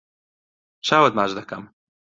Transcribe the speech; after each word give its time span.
چاوت 0.87 1.13
ماچ 1.17 1.31
دەکەم. 1.39 1.63